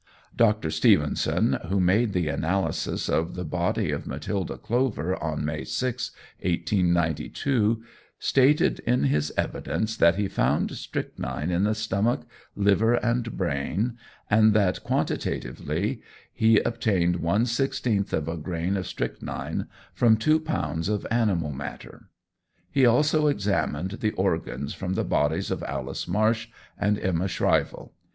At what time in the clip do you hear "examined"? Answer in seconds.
23.27-23.91